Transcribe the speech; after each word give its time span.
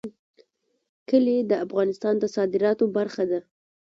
کلي 1.09 1.37
د 1.49 1.51
افغانستان 1.65 2.15
د 2.19 2.25
صادراتو 2.35 2.85
برخه 2.97 3.23
ده. 3.31 3.39